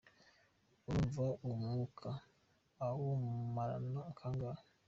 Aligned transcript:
Urumva 0.87 1.23
uwo 1.43 1.51
mwuka 1.63 2.09
uwumarana 2.93 4.01
kangahe? 4.17 4.63